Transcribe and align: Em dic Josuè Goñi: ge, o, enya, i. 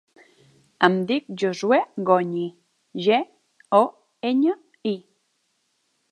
Em 0.85 0.93
dic 1.09 1.27
Josuè 1.41 1.77
Goñi: 2.09 2.45
ge, 3.07 3.19
o, 3.81 3.83
enya, 4.31 4.55
i. 4.93 4.95